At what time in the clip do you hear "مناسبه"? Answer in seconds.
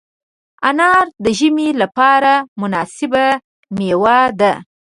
2.61-3.25